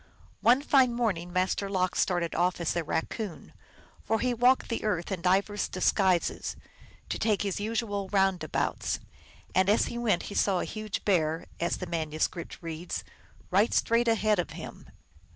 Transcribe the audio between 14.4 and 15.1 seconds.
him."